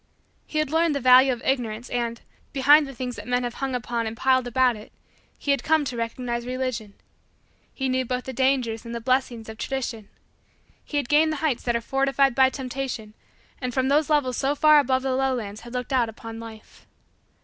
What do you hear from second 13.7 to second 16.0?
from those levels so far above the lowlands had looked